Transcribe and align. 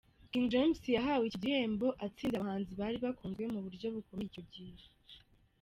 King 0.31 0.45
James 0.53 0.79
yahawe 0.97 1.23
iki 1.25 1.39
gihembo 1.43 1.87
atsinze 2.05 2.35
abahanzi 2.37 2.71
bari 2.79 2.97
bakunzwe 3.05 3.43
mu 3.53 3.59
buryo 3.65 3.87
bukomeye 3.95 4.27
icyo 4.29 4.43
gihe. 4.53 4.73